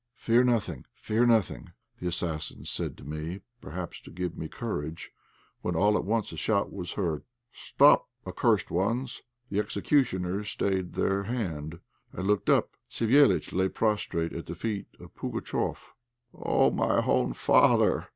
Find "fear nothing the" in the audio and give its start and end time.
0.95-2.07